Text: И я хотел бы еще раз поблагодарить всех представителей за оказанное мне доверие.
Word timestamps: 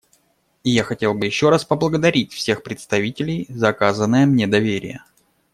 И 0.63 0.71
я 0.71 0.83
хотел 0.83 1.13
бы 1.13 1.27
еще 1.27 1.51
раз 1.51 1.63
поблагодарить 1.63 2.33
всех 2.33 2.63
представителей 2.63 3.45
за 3.49 3.69
оказанное 3.69 4.25
мне 4.25 4.47
доверие. 4.47 5.03